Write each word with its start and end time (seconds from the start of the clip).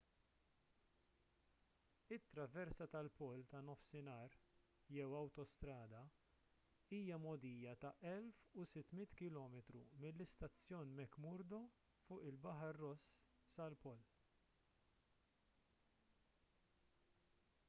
it-traversa 2.15 2.85
tal-pol 2.93 3.43
tan-nofsinhar 3.49 4.37
jew 4.95 5.09
awtostrada 5.19 5.99
hija 6.95 7.19
mogħdija 7.25 7.75
ta' 7.83 7.91
1600 8.13 9.13
km 9.21 9.83
mill-istazzjon 10.05 10.93
mcmurdo 11.01 11.59
fuq 12.07 12.23
il-baħar 12.31 12.79
ross 12.85 13.11
sal-pol 13.53 14.01